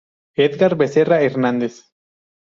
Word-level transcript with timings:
Edgar 0.45 0.73
Becerra 0.75 1.21
Hernández. 1.21 1.93